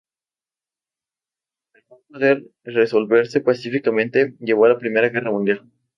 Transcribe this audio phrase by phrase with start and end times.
[1.75, 5.69] Al no poder resolverse pacíficamente, llevó a la Primera Guerra Mundial.